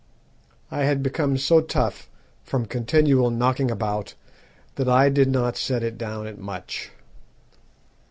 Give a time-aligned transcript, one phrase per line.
[0.71, 2.09] I had become so tough
[2.43, 4.15] from continual knocking about
[4.77, 6.89] that I did not set it down at much.